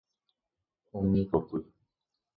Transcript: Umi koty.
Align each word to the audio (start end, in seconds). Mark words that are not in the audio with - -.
Umi 0.97 1.21
koty. 1.29 1.57